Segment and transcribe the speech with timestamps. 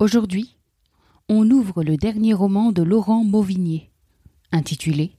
[0.00, 0.56] Aujourd'hui,
[1.28, 3.90] on ouvre le dernier roman de Laurent Mauvigné,
[4.50, 5.12] intitulé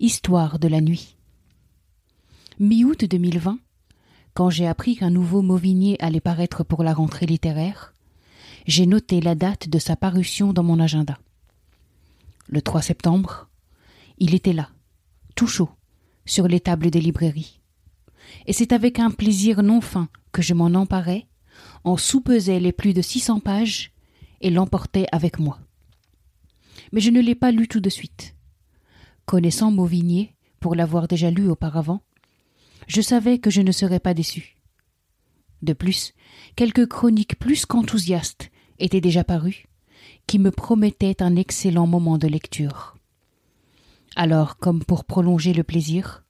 [0.00, 1.16] Histoire de la nuit.
[2.58, 3.60] Mi-août 2020,
[4.34, 7.94] quand j'ai appris qu'un nouveau Mauvigné allait paraître pour la rentrée littéraire,
[8.66, 11.20] j'ai noté la date de sa parution dans mon agenda.
[12.48, 13.48] Le 3 septembre,
[14.18, 14.70] il était là,
[15.36, 15.70] tout chaud,
[16.24, 17.60] sur les tables des librairies.
[18.46, 21.28] Et c'est avec un plaisir non fin que je m'en emparais,
[21.84, 23.92] en soupesais les plus de 600 pages
[24.40, 25.58] et l'emportait avec moi.
[26.92, 28.34] Mais je ne l'ai pas lu tout de suite.
[29.24, 32.02] Connaissant Mauvigné, pour l'avoir déjà lu auparavant,
[32.86, 34.56] je savais que je ne serais pas déçu.
[35.62, 36.12] De plus,
[36.54, 39.66] quelques chroniques plus qu'enthousiastes étaient déjà parues,
[40.26, 42.96] qui me promettaient un excellent moment de lecture.
[44.14, 46.24] Alors, comme pour prolonger le plaisir,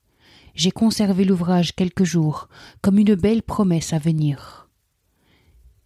[0.55, 2.49] j'ai conservé l'ouvrage quelques jours
[2.81, 4.69] comme une belle promesse à venir.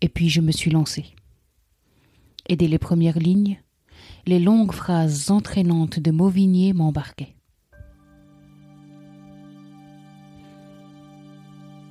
[0.00, 1.14] Et puis je me suis lancé
[2.48, 3.60] et dès les premières lignes,
[4.26, 7.36] les longues phrases entraînantes de Mauvigné m'embarquaient.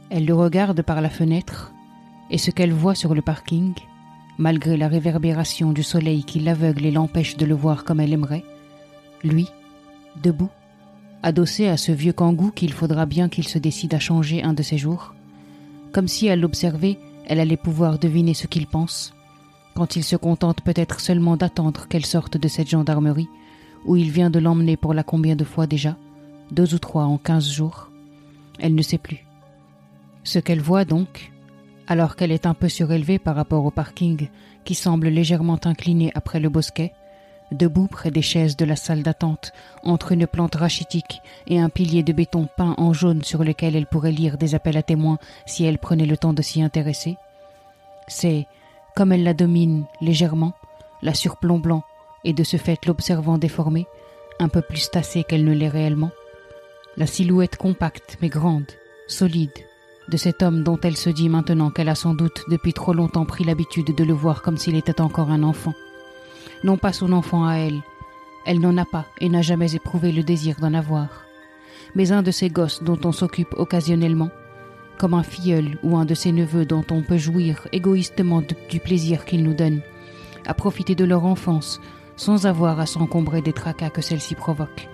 [0.09, 1.72] Elle le regarde par la fenêtre,
[2.31, 3.73] et ce qu'elle voit sur le parking,
[4.38, 8.44] malgré la réverbération du soleil qui l'aveugle et l'empêche de le voir comme elle aimerait,
[9.23, 9.47] lui,
[10.23, 10.50] debout,
[11.22, 14.64] adossé à ce vieux kangou qu'il faudra bien qu'il se décide à changer un de
[14.64, 15.14] ces jours,
[15.92, 19.14] comme si à l'observer, elle allait pouvoir deviner ce qu'il pense,
[19.80, 23.30] quand il se contente peut-être seulement d'attendre qu'elle sorte de cette gendarmerie,
[23.86, 25.95] où il vient de l'emmener pour la combien de fois déjà,
[26.52, 27.89] deux ou trois en quinze jours?
[28.59, 29.26] Elle ne sait plus.
[30.26, 31.31] Ce qu'elle voit donc,
[31.87, 34.27] alors qu'elle est un peu surélevée par rapport au parking
[34.65, 36.92] qui semble légèrement incliné après le bosquet,
[37.54, 42.04] debout près des chaises de la salle d'attente, entre une plante rachitique et un pilier
[42.04, 45.64] de béton peint en jaune sur lequel elle pourrait lire des appels à témoins si
[45.64, 47.15] elle prenait le temps de s'y intéresser,
[48.09, 48.45] c'est
[48.95, 50.54] comme elle la domine légèrement,
[51.02, 51.83] la surplombant
[52.23, 53.88] et de ce fait l'observant déformée,
[54.39, 56.11] un peu plus tassée qu'elle ne l'est réellement,
[56.98, 58.72] la silhouette compacte mais grande,
[59.08, 59.52] solide,
[60.10, 63.26] de cet homme dont elle se dit maintenant qu'elle a sans doute depuis trop longtemps
[63.26, 65.73] pris l'habitude de le voir comme s'il était encore un enfant.
[66.64, 67.80] Non pas son enfant à elle,
[68.45, 71.26] elle n'en a pas et n'a jamais éprouvé le désir d'en avoir,
[71.95, 74.30] mais un de ces gosses dont on s'occupe occasionnellement,
[74.99, 79.23] comme un filleul ou un de ses neveux dont on peut jouir égoïstement du plaisir
[79.26, 79.82] qu'ils nous donnent,
[80.45, 81.80] à profiter de leur enfance
[82.17, 84.89] sans avoir à s'encombrer des tracas que celle-ci provoque,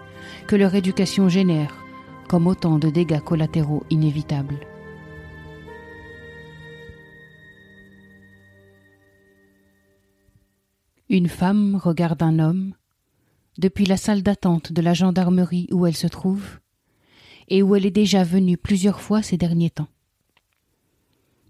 [0.45, 1.83] que leur éducation génère,
[2.29, 4.59] comme autant de dégâts collatéraux inévitables.
[11.09, 12.73] Une femme regarde un homme,
[13.57, 16.59] depuis la salle d'attente de la gendarmerie où elle se trouve,
[17.47, 19.87] et où elle est déjà venue plusieurs fois ces derniers temps.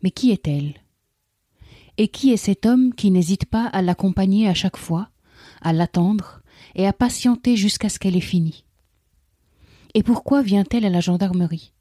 [0.01, 0.75] Mais qui est-elle?
[1.97, 5.09] Et qui est cet homme qui n'hésite pas à l'accompagner à chaque fois,
[5.61, 6.41] à l'attendre
[6.75, 8.66] et à patienter jusqu'à ce qu'elle ait fini?
[9.94, 11.72] Et pourquoi vient-elle à la gendarmerie?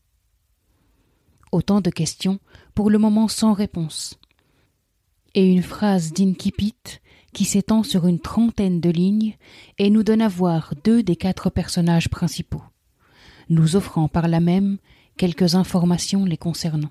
[1.51, 2.39] Autant de questions,
[2.75, 4.19] pour le moment sans réponse.
[5.35, 7.01] Et une phrase d'Inkipit
[7.33, 9.37] qui s'étend sur une trentaine de lignes
[9.79, 12.63] et nous donne à voir deux des quatre personnages principaux,
[13.49, 14.79] nous offrant par là même
[15.17, 16.91] quelques informations les concernant.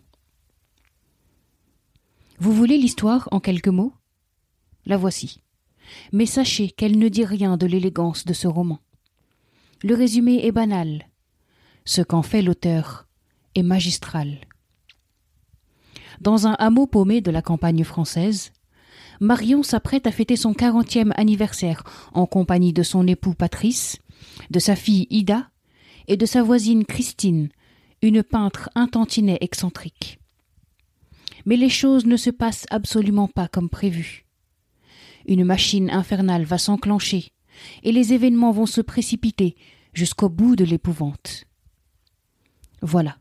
[2.43, 3.93] Vous voulez l'histoire en quelques mots?
[4.85, 5.39] La voici.
[6.11, 8.79] Mais sachez qu'elle ne dit rien de l'élégance de ce roman.
[9.81, 11.07] Le résumé est banal.
[11.85, 13.07] Ce qu'en fait l'auteur
[13.55, 14.41] est magistral.
[16.19, 18.51] Dans un hameau paumé de la campagne française,
[19.21, 23.99] Marion s'apprête à fêter son quarantième anniversaire en compagnie de son époux Patrice,
[24.49, 25.49] de sa fille Ida
[26.09, 27.47] et de sa voisine Christine,
[28.01, 30.19] une peintre intantinée excentrique.
[31.45, 34.25] Mais les choses ne se passent absolument pas comme prévu.
[35.25, 37.31] Une machine infernale va s'enclencher,
[37.83, 39.55] et les événements vont se précipiter
[39.93, 41.45] jusqu'au bout de l'épouvante.
[42.81, 43.17] Voilà.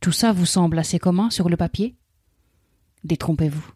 [0.00, 1.96] Tout ça vous semble assez commun sur le papier?
[3.04, 3.72] Détrompez-vous.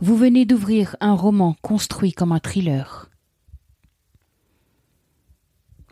[0.00, 3.10] Vous venez d'ouvrir un roman construit comme un thriller.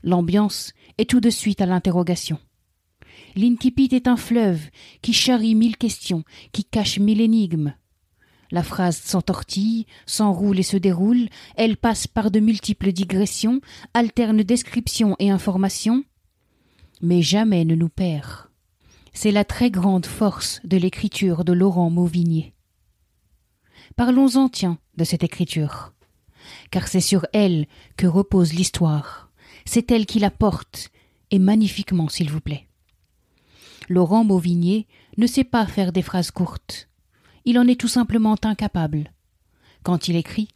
[0.03, 2.39] L'ambiance est tout de suite à l'interrogation.
[3.39, 4.69] L'incipit est un fleuve
[5.01, 7.73] qui charrie mille questions, qui cache mille énigmes.
[8.51, 13.61] La phrase s'entortille, s'enroule et se déroule, elle passe par de multiples digressions,
[13.95, 16.03] alterne description et information,
[17.01, 18.49] mais jamais ne nous perd.
[19.13, 22.55] C'est la très grande force de l'écriture de Laurent Mauvigné.
[23.95, 25.95] Parlons-en, tiens, de cette écriture,
[26.73, 29.31] car c'est sur elle que repose l'histoire,
[29.65, 30.91] c'est elle qui la porte,
[31.31, 32.68] et magnifiquement, s'il vous plaît.
[33.89, 34.87] Laurent Mauvigné
[35.17, 36.89] ne sait pas faire des phrases courtes.
[37.45, 39.13] Il en est tout simplement incapable.
[39.83, 40.49] Quand il écrit,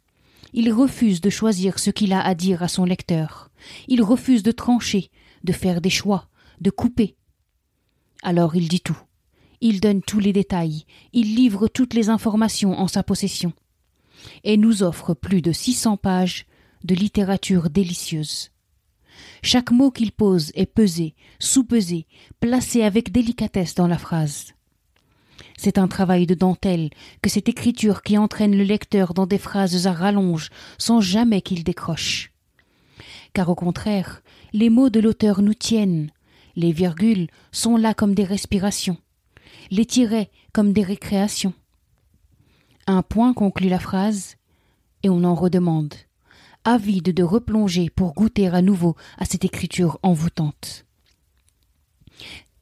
[0.52, 3.50] il refuse de choisir ce qu'il a à dire à son lecteur.
[3.88, 5.10] Il refuse de trancher,
[5.44, 6.28] de faire des choix,
[6.60, 7.16] de couper.
[8.22, 8.98] Alors il dit tout.
[9.62, 13.52] Il donne tous les détails, il livre toutes les informations en sa possession,
[14.44, 16.46] et nous offre plus de six cents pages
[16.84, 18.51] de littérature délicieuse.
[19.42, 22.06] Chaque mot qu'il pose est pesé, sous-pesé,
[22.40, 24.52] placé avec délicatesse dans la phrase.
[25.56, 26.90] C'est un travail de dentelle
[27.22, 31.64] que cette écriture qui entraîne le lecteur dans des phrases à rallonge sans jamais qu'il
[31.64, 32.32] décroche.
[33.32, 34.22] Car au contraire,
[34.52, 36.10] les mots de l'auteur nous tiennent,
[36.56, 38.98] les virgules sont là comme des respirations,
[39.70, 41.54] les tirets comme des récréations.
[42.86, 44.36] Un point conclut la phrase,
[45.02, 45.94] et on en redemande
[46.64, 50.84] avide de replonger pour goûter à nouveau à cette écriture envoûtante.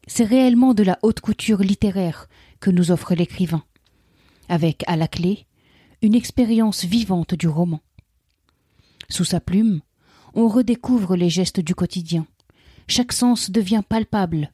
[0.06, 2.28] C'est réellement de la haute couture littéraire
[2.60, 3.62] que nous offre l'écrivain,
[4.48, 5.46] avec à la clé
[6.02, 7.80] une expérience vivante du roman.
[9.08, 9.80] Sous sa plume,
[10.34, 12.26] on redécouvre les gestes du quotidien.
[12.88, 14.52] Chaque sens devient palpable.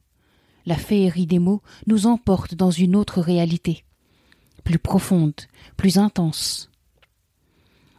[0.65, 3.85] La féerie des mots nous emporte dans une autre réalité,
[4.63, 5.33] plus profonde,
[5.77, 6.69] plus intense.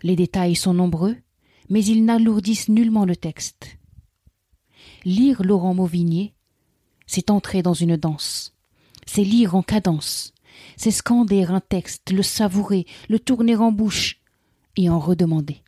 [0.02, 1.16] Les détails sont nombreux,
[1.68, 3.78] mais ils n'alourdissent nullement le texte.
[5.04, 6.34] Lire Laurent Mauvigné,
[7.06, 8.54] c'est entrer dans une danse,
[9.06, 10.32] c'est lire en cadence,
[10.76, 14.20] c'est scander un texte, le savourer, le tourner en bouche
[14.76, 15.62] et en redemander.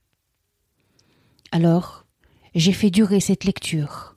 [1.52, 2.06] Alors,
[2.55, 4.17] j'ai fait durer cette lecture.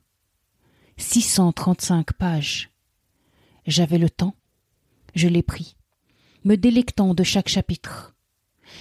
[0.98, 2.72] 635 pages.
[3.66, 4.36] J'avais le temps,
[5.16, 5.76] je l'ai pris,
[6.44, 8.13] me délectant de chaque chapitre.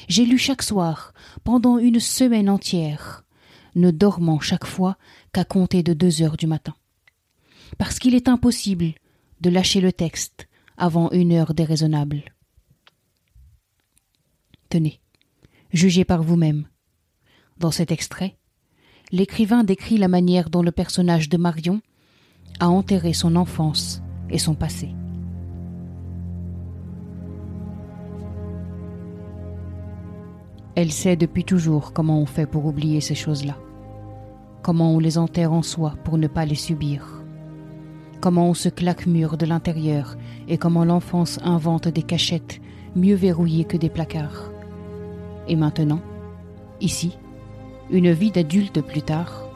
[0.09, 1.13] J'ai lu chaque soir,
[1.45, 3.25] pendant une semaine entière,
[3.75, 4.97] ne dormant chaque fois
[5.33, 6.75] qu'à compter de deux heures du matin.
[7.79, 8.95] Parce qu'il est impossible
[9.41, 12.25] de lâcher le texte avant une heure déraisonnable.
[14.69, 15.01] Tenez,
[15.73, 16.67] jugez par vous-même.
[17.59, 18.37] Dans cet extrait,
[19.11, 21.81] l'écrivain décrit la manière dont le personnage de Marion
[22.61, 24.95] a enterré son enfance et son passé.
[30.75, 33.59] Elle sait depuis toujours comment on fait pour oublier ces choses-là,
[34.63, 37.23] comment on les enterre en soi pour ne pas les subir,
[38.23, 40.17] comment on se claque mur de l'intérieur
[40.49, 42.63] et comment l'enfance invente des cachettes
[42.97, 44.51] mieux verrouillées que des placards.
[45.47, 46.01] Et maintenant,
[46.81, 47.19] ici,
[47.91, 49.47] une vie d'adulte plus tard,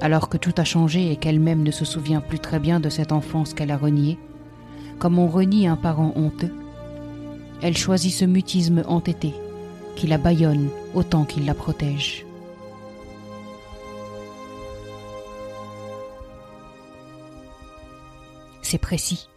[0.00, 3.10] alors que tout a changé et qu'elle-même ne se souvient plus très bien de cette
[3.10, 4.16] enfance qu'elle a reniée,
[5.00, 6.54] comme on renie un parent honteux,
[7.62, 9.34] elle choisit ce mutisme entêté
[9.96, 12.24] qui la bâillonne autant qu'il la protège.
[18.62, 19.28] C'est précis,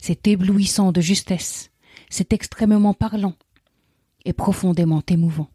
[0.00, 1.70] c'est éblouissant de justesse,
[2.10, 3.34] c'est extrêmement parlant
[4.24, 5.50] et profondément émouvant.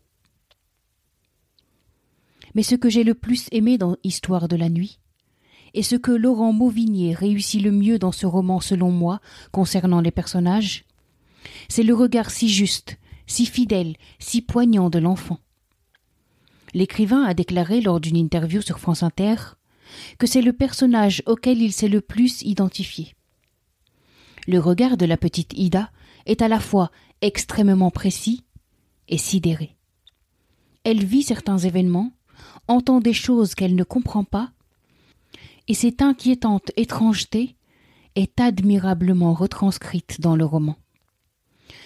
[2.56, 5.00] Mais ce que j'ai le plus aimé dans Histoire de la nuit,
[5.74, 9.22] et ce que Laurent Mauvigné réussit le mieux dans ce roman selon moi
[9.52, 10.86] concernant les personnages,
[11.68, 12.99] c'est le regard si juste,
[13.30, 15.40] si fidèle, si poignant de l'enfant.
[16.74, 19.36] L'écrivain a déclaré lors d'une interview sur France Inter
[20.18, 23.16] que c'est le personnage auquel il s'est le plus identifié.
[24.48, 25.92] Le regard de la petite Ida
[26.26, 28.44] est à la fois extrêmement précis
[29.08, 29.76] et sidéré.
[30.84, 32.12] Elle vit certains événements,
[32.68, 34.52] entend des choses qu'elle ne comprend pas,
[35.68, 37.56] et cette inquiétante étrangeté
[38.16, 40.78] est admirablement retranscrite dans le roman.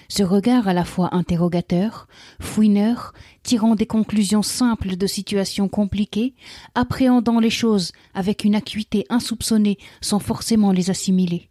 [0.10, 2.08] Ce regard à la fois interrogateur,
[2.40, 6.36] fouineur, tirant des conclusions simples de situations compliquées,
[6.76, 11.50] appréhendant les choses avec une acuité insoupçonnée sans forcément les assimiler.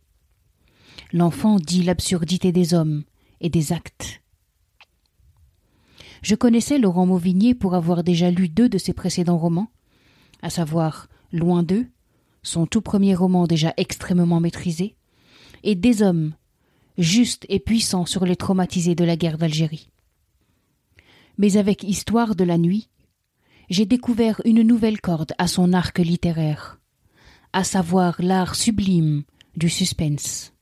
[1.12, 3.04] L'enfant dit l'absurdité des hommes
[3.40, 4.22] et des actes.
[6.22, 9.70] Je connaissais Laurent Mauvigné pour avoir déjà lu deux de ses précédents romans,
[10.40, 11.86] à savoir Loin d'eux,
[12.42, 14.96] son tout premier roman déjà extrêmement maîtrisé,
[15.64, 16.34] et Des hommes,
[16.98, 19.88] juste et puissant sur les traumatisés de la guerre d'Algérie.
[21.38, 22.88] Mais avec Histoire de la nuit,
[23.70, 26.78] j'ai découvert une nouvelle corde à son arc littéraire,
[27.52, 29.24] à savoir l'art sublime
[29.56, 30.52] du suspense.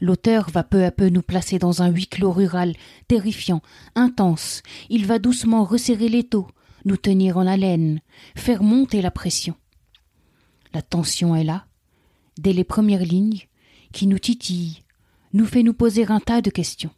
[0.00, 2.74] L'auteur va peu à peu nous placer dans un huis clos rural,
[3.08, 3.62] terrifiant,
[3.94, 4.62] intense.
[4.90, 6.48] Il va doucement resserrer l'étau,
[6.84, 8.00] nous tenir en haleine,
[8.34, 9.54] faire monter la pression.
[10.72, 11.66] La tension est là,
[12.38, 13.42] dès les premières lignes,
[13.92, 14.83] qui nous titille,
[15.34, 16.92] nous fait nous poser un tas de questions.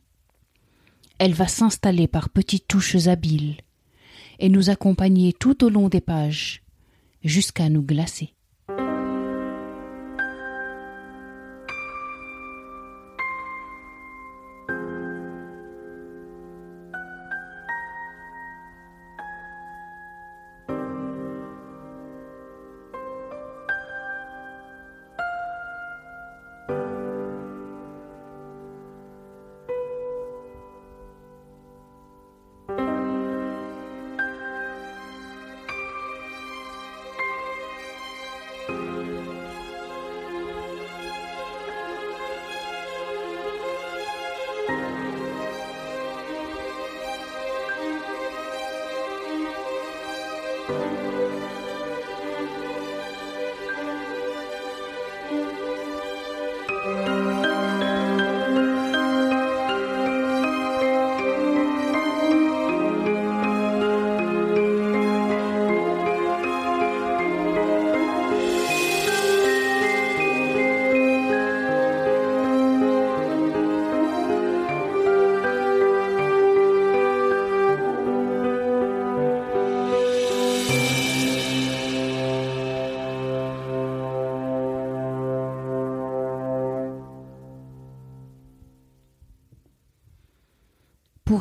[1.19, 3.57] Elle va s'installer par petites touches habiles
[4.39, 6.63] et nous accompagner tout au long des pages,
[7.25, 8.36] jusqu'à nous glacer.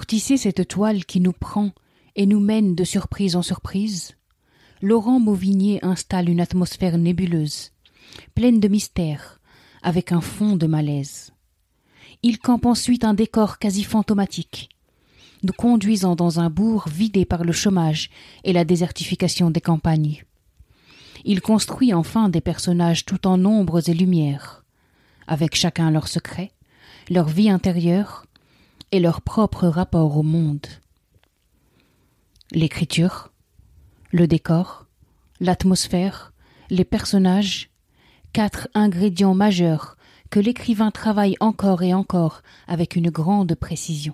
[0.07, 1.71] Cette toile qui nous prend
[2.15, 4.15] et nous mène de surprise en surprise,
[4.81, 7.71] Laurent Mauvignier installe une atmosphère nébuleuse,
[8.35, 9.39] pleine de mystères,
[9.81, 11.33] avec un fond de malaise.
[12.21, 14.69] Il campe ensuite un décor quasi fantomatique,
[15.43, 18.09] nous conduisant dans un bourg vidé par le chômage
[18.43, 20.23] et la désertification des campagnes.
[21.25, 24.63] Il construit enfin des personnages tout en ombres et lumières,
[25.27, 26.51] avec chacun leurs secrets,
[27.09, 28.25] leur vie intérieure,
[28.91, 30.67] et leur propre rapport au monde.
[32.51, 33.31] L'écriture,
[34.11, 34.85] le décor,
[35.39, 36.33] l'atmosphère,
[36.69, 37.69] les personnages,
[38.33, 39.97] quatre ingrédients majeurs
[40.29, 44.13] que l'écrivain travaille encore et encore avec une grande précision,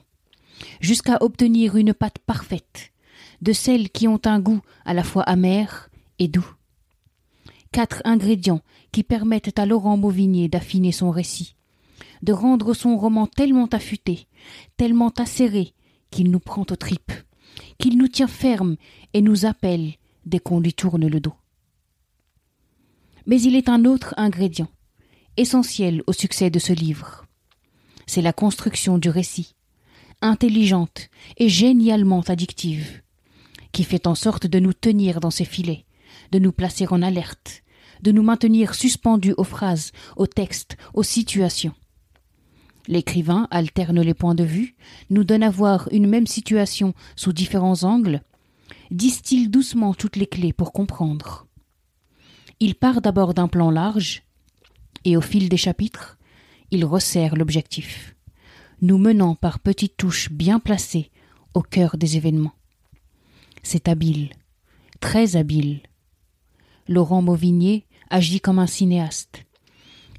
[0.80, 2.92] jusqu'à obtenir une pâte parfaite,
[3.42, 6.54] de celles qui ont un goût à la fois amer et doux.
[7.72, 8.62] Quatre ingrédients
[8.92, 11.56] qui permettent à Laurent Mauvignier d'affiner son récit,
[12.22, 14.28] de rendre son roman tellement affûté,
[14.78, 15.74] tellement acéré,
[16.12, 17.14] qu'il nous prend aux tripes,
[17.78, 18.76] qu'il nous tient ferme
[19.14, 19.94] et nous appelle
[20.26, 21.34] dès qu'on lui tourne le dos.
[23.26, 24.70] Mais il est un autre ingrédient,
[25.38, 27.26] essentiel au succès de ce livre.
[28.08, 29.56] C'est la construction du récit,
[30.22, 33.02] intelligente et génialement addictive,
[33.72, 35.86] qui fait en sorte de nous tenir dans ses filets,
[36.32, 37.64] de nous placer en alerte,
[38.02, 41.74] de nous maintenir suspendus aux phrases, aux textes, aux situations.
[42.88, 44.76] L'écrivain alterne les points de vue,
[45.10, 48.22] nous donne à voir une même situation sous différents angles,
[48.90, 51.48] distille doucement toutes les clés pour comprendre.
[52.60, 54.24] Il part d'abord d'un plan large,
[55.06, 56.18] et au fil des chapitres,
[56.72, 58.16] il resserre l'objectif,
[58.82, 61.12] nous menant par petites touches bien placées
[61.54, 62.54] au cœur des événements.
[63.64, 64.32] C'est habile,
[65.00, 65.82] très habile.
[66.88, 69.46] Laurent Mauvignier agit comme un cinéaste.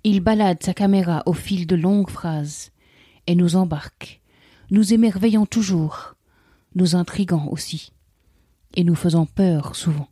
[0.05, 2.73] Il balade sa caméra au fil de longues phrases
[3.29, 4.21] et nous embarque,
[4.71, 6.17] nous émerveillant toujours,
[6.75, 7.93] nous intriguant aussi,
[8.75, 10.09] et nous faisant peur souvent.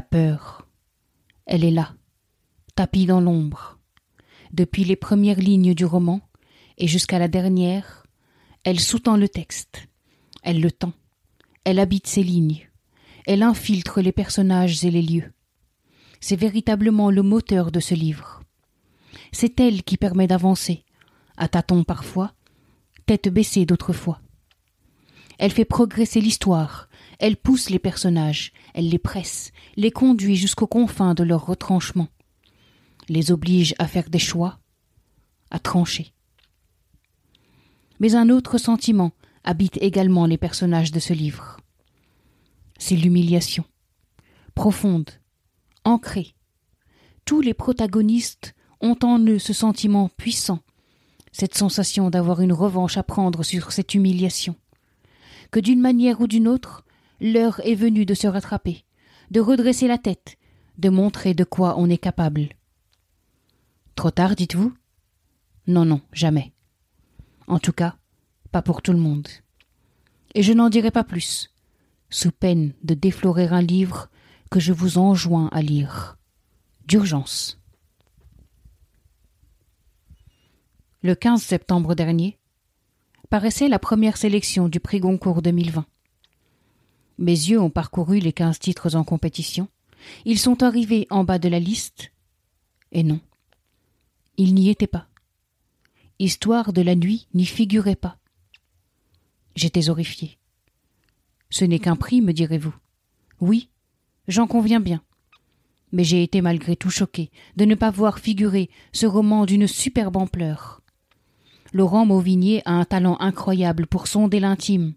[0.00, 0.66] Peur,
[1.46, 1.94] elle est là,
[2.74, 3.78] tapie dans l'ombre.
[4.52, 6.20] Depuis les premières lignes du roman
[6.76, 8.06] et jusqu'à la dernière,
[8.64, 9.88] elle sous-tend le texte,
[10.42, 10.92] elle le tend,
[11.64, 12.68] elle habite ses lignes,
[13.26, 15.32] elle infiltre les personnages et les lieux.
[16.20, 18.42] C'est véritablement le moteur de ce livre.
[19.32, 20.84] c'est elle qui permet d'avancer,
[21.36, 22.34] à tâtons parfois,
[23.06, 24.20] tête baissée d'autres fois.
[25.38, 26.88] Elle fait progresser l'histoire,
[27.18, 32.08] elle pousse les personnages, elle les presse, les conduit jusqu'aux confins de leur retranchement,
[33.08, 34.60] les oblige à faire des choix,
[35.50, 36.12] à trancher.
[38.00, 41.56] Mais un autre sentiment habite également les personnages de ce livre.
[42.78, 43.64] C'est l'humiliation,
[44.54, 45.10] profonde,
[45.84, 46.34] ancrée.
[47.24, 50.60] Tous les protagonistes ont en eux ce sentiment puissant,
[51.32, 54.54] cette sensation d'avoir une revanche à prendre sur cette humiliation,
[55.50, 56.84] que d'une manière ou d'une autre,
[57.20, 58.84] l'heure est venue de se rattraper,
[59.30, 60.36] de redresser la tête,
[60.78, 62.48] de montrer de quoi on est capable.
[63.94, 64.72] Trop tard, dites-vous?
[65.66, 66.52] Non, non, jamais.
[67.46, 67.96] En tout cas,
[68.52, 69.28] pas pour tout le monde.
[70.34, 71.50] Et je n'en dirai pas plus,
[72.10, 74.08] sous peine de déflorer un livre
[74.50, 76.16] que je vous enjoins à lire.
[76.86, 77.60] D'urgence.
[81.02, 82.38] Le 15 septembre dernier,
[83.30, 85.84] paraissait la première sélection du prix Goncourt 2020.
[87.18, 89.68] Mes yeux ont parcouru les quinze titres en compétition.
[90.24, 92.12] Ils sont arrivés en bas de la liste.
[92.92, 93.20] Et non.
[94.36, 95.08] Ils n'y étaient pas.
[96.20, 98.18] Histoire de la nuit n'y figurait pas.
[99.56, 100.38] J'étais horrifié.
[101.50, 102.74] Ce n'est qu'un prix, me direz-vous.
[103.40, 103.68] Oui,
[104.28, 105.02] j'en conviens bien.
[105.90, 110.16] Mais j'ai été malgré tout choqué de ne pas voir figurer ce roman d'une superbe
[110.16, 110.82] ampleur.
[111.72, 114.94] Laurent Mauvignier a un talent incroyable pour sonder l'intime,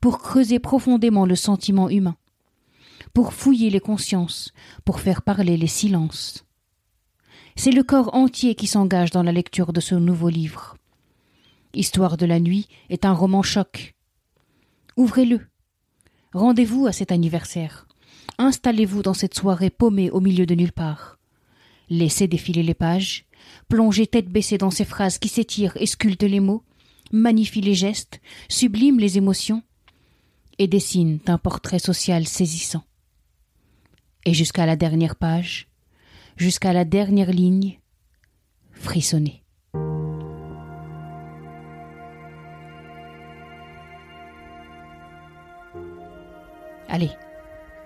[0.00, 2.16] pour creuser profondément le sentiment humain,
[3.12, 4.52] pour fouiller les consciences,
[4.84, 6.44] pour faire parler les silences.
[7.56, 10.76] C'est le corps entier qui s'engage dans la lecture de ce nouveau livre.
[11.72, 13.94] Histoire de la nuit est un roman choc.
[14.96, 15.40] Ouvrez-le.
[16.32, 17.86] Rendez-vous à cet anniversaire.
[18.38, 21.18] Installez-vous dans cette soirée paumée au milieu de nulle part.
[21.90, 23.26] Laissez défiler les pages,
[23.68, 26.64] plongez tête baissée dans ces phrases qui s'étirent et sculptent les mots,
[27.12, 29.62] magnifient les gestes, subliment les émotions,
[30.58, 32.84] et dessinent un portrait social saisissant.
[34.24, 35.68] Et jusqu'à la dernière page,
[36.36, 37.78] jusqu'à la dernière ligne,
[38.72, 39.42] frissonnez.
[46.88, 47.10] Allez,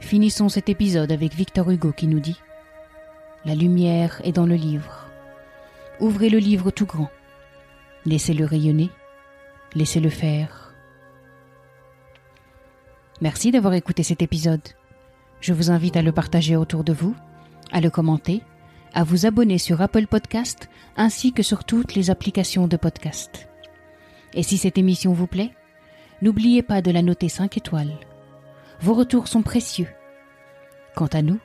[0.00, 2.38] finissons cet épisode avec Victor Hugo qui nous dit
[3.44, 5.06] La lumière est dans le livre.
[5.98, 7.10] Ouvrez le livre tout grand.
[8.04, 8.90] Laissez-le rayonner.
[9.74, 10.67] Laissez-le faire.
[13.20, 14.62] Merci d'avoir écouté cet épisode.
[15.40, 17.16] Je vous invite à le partager autour de vous,
[17.72, 18.42] à le commenter,
[18.94, 23.48] à vous abonner sur Apple Podcast ainsi que sur toutes les applications de podcast.
[24.34, 25.50] Et si cette émission vous plaît,
[26.22, 27.98] n'oubliez pas de la noter 5 étoiles.
[28.80, 29.88] Vos retours sont précieux.
[30.94, 31.40] Quant à nous,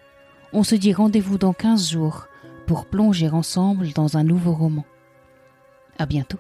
[0.52, 2.28] on se dit rendez-vous dans 15 jours
[2.68, 4.86] pour plonger ensemble dans un nouveau roman.
[5.98, 6.40] À bientôt.